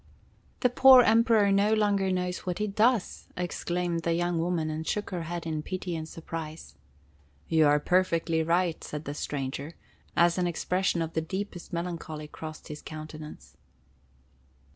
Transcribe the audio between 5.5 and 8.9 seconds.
pity and surprise. "You are perfectly right,"